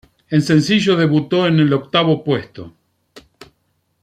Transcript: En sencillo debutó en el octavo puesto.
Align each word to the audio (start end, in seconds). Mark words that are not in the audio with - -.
En 0.31 0.41
sencillo 0.41 0.95
debutó 0.95 1.45
en 1.45 1.59
el 1.59 1.71
octavo 1.73 2.23
puesto. 2.23 2.73